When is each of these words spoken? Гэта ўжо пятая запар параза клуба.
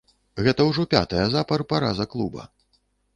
Гэта 0.45 0.65
ўжо 0.69 0.85
пятая 0.93 1.25
запар 1.35 1.63
параза 1.73 2.05
клуба. 2.15 2.47